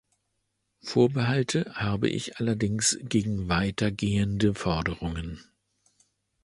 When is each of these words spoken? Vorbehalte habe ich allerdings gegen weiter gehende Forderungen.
Vorbehalte 0.81 1.71
habe 1.75 2.09
ich 2.09 2.37
allerdings 2.37 2.97
gegen 3.03 3.49
weiter 3.49 3.91
gehende 3.91 4.55
Forderungen. 4.55 5.43